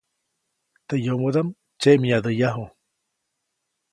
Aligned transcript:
Teʼ 0.87 0.99
yomodaʼm 1.05 1.47
tsyeʼmyadäyaju. 1.79 2.65